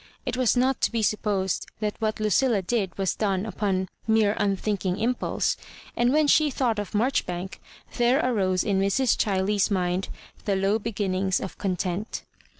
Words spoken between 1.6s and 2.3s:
that what